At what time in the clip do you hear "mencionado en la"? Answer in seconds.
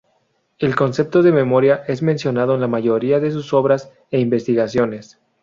2.01-2.67